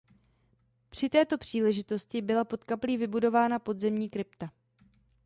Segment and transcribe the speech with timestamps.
[0.89, 4.49] Při této příležitosti byla pod kaplí vybudována podzemní krypta.